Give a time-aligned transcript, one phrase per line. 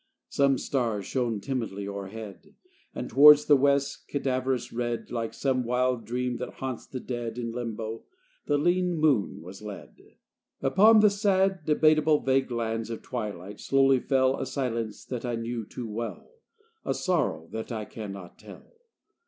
[0.29, 2.55] Some stars shone timidly o'erhead;
[2.95, 7.51] And towards the west's cadaverous red Like some wild dream that haunts the dead In
[7.51, 8.05] limbo
[8.47, 9.95] the lean moon was led.
[10.59, 15.67] Upon the sad, debatable Vague lands of twilight slowly fell A silence that I knew
[15.67, 16.31] too well,
[16.83, 18.73] A sorrow that I can not tell.